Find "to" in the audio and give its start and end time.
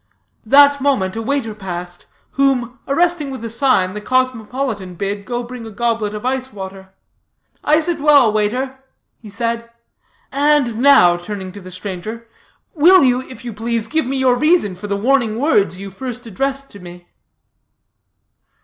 11.51-11.61, 16.71-16.79